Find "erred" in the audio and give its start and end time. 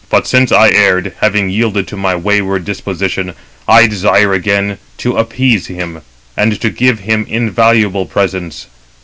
0.71-1.13